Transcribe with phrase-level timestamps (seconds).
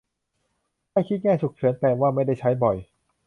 [0.91, 2.77] ถ้าคิดแง่ "ฉุกเฉิน" แปลว่าไม่ได้ใช้บ่อย